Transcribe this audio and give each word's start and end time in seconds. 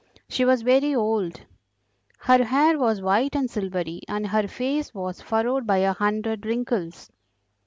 She 0.27 0.45
was 0.45 0.63
very 0.63 0.95
old: 0.95 1.41
her 2.21 2.43
hair 2.43 2.79
was 2.79 3.03
white 3.03 3.35
and 3.35 3.47
silvery, 3.47 4.01
and 4.07 4.25
her 4.25 4.47
face 4.47 4.95
was 4.95 5.21
furrowed 5.21 5.67
by 5.67 5.77
a 5.77 5.93
hundred 5.93 6.43
wrinkles. 6.43 7.11